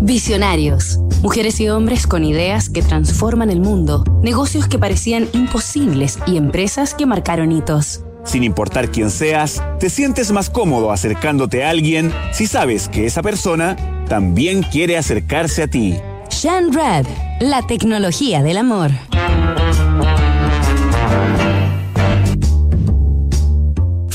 [0.00, 0.98] Visionarios.
[1.22, 6.94] Mujeres y hombres con ideas que transforman el mundo, negocios que parecían imposibles y empresas
[6.94, 8.04] que marcaron hitos.
[8.24, 13.22] Sin importar quién seas, te sientes más cómodo acercándote a alguien si sabes que esa
[13.22, 15.96] persona también quiere acercarse a ti.
[16.30, 17.06] Shan Rad,
[17.40, 18.90] la tecnología del amor.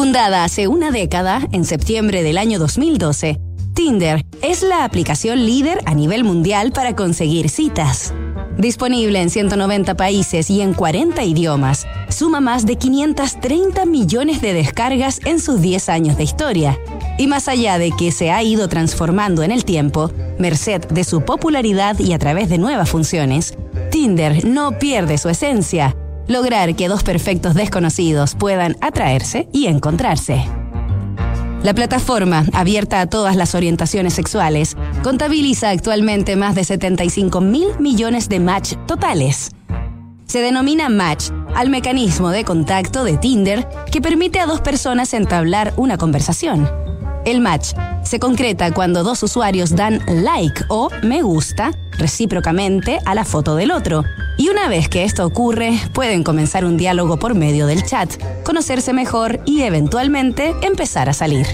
[0.00, 3.38] Fundada hace una década, en septiembre del año 2012,
[3.74, 8.14] Tinder es la aplicación líder a nivel mundial para conseguir citas.
[8.56, 15.20] Disponible en 190 países y en 40 idiomas, suma más de 530 millones de descargas
[15.26, 16.78] en sus 10 años de historia.
[17.18, 21.26] Y más allá de que se ha ido transformando en el tiempo, merced de su
[21.26, 23.52] popularidad y a través de nuevas funciones,
[23.90, 25.94] Tinder no pierde su esencia,
[26.30, 30.44] lograr que dos perfectos desconocidos puedan atraerse y encontrarse.
[31.62, 38.30] La plataforma, abierta a todas las orientaciones sexuales, contabiliza actualmente más de 75 mil millones
[38.30, 39.50] de match totales.
[40.24, 45.74] Se denomina match al mecanismo de contacto de Tinder que permite a dos personas entablar
[45.76, 46.89] una conversación.
[47.24, 53.26] El match se concreta cuando dos usuarios dan like o me gusta recíprocamente a la
[53.26, 54.04] foto del otro.
[54.38, 58.10] Y una vez que esto ocurre, pueden comenzar un diálogo por medio del chat,
[58.42, 61.46] conocerse mejor y eventualmente empezar a salir.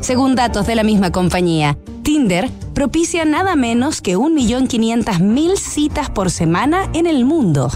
[0.00, 6.88] Según datos de la misma compañía, Tinder propicia nada menos que 1.500.000 citas por semana
[6.94, 7.70] en el mundo.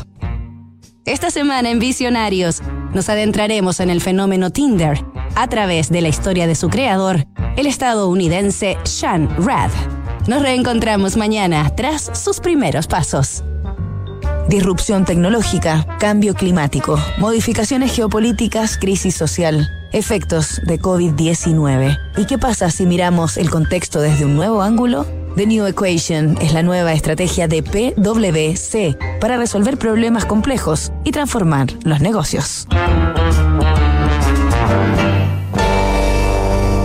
[1.05, 2.63] Esta semana en Visionarios
[2.95, 5.05] nos adentraremos en el fenómeno Tinder
[5.39, 7.25] a través de la historia de su creador,
[7.57, 9.71] el estadounidense Sean Rad.
[10.27, 13.45] Nos reencontramos mañana tras sus primeros pasos.
[14.49, 21.97] Disrupción tecnológica, cambio climático, modificaciones geopolíticas, crisis social, efectos de COVID-19.
[22.17, 25.07] ¿Y qué pasa si miramos el contexto desde un nuevo ángulo?
[25.37, 31.69] The New Equation es la nueva estrategia de PwC para resolver problemas complejos y transformar
[31.85, 32.67] los negocios.